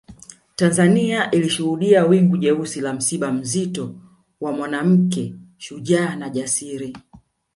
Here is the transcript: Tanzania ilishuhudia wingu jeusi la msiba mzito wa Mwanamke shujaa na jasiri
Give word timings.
Tanzania 0.55 1.31
ilishuhudia 1.31 2.05
wingu 2.05 2.37
jeusi 2.37 2.81
la 2.81 2.93
msiba 2.93 3.31
mzito 3.31 3.95
wa 4.41 4.51
Mwanamke 4.51 5.35
shujaa 5.57 6.15
na 6.15 6.29
jasiri 6.29 6.95